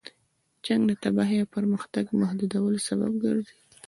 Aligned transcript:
جنګ 0.65 0.81
د 0.89 0.91
تباهۍ 1.03 1.37
او 1.41 1.47
د 1.49 1.53
پرمختګ 1.55 2.05
محدودولو 2.21 2.79
سبب 2.87 3.11
ګرځي. 3.25 3.57